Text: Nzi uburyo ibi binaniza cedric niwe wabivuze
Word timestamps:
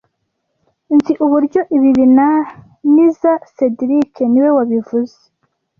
Nzi 0.95 1.13
uburyo 1.25 1.61
ibi 1.75 1.89
binaniza 1.97 3.31
cedric 3.55 4.13
niwe 4.31 4.49
wabivuze 4.57 5.17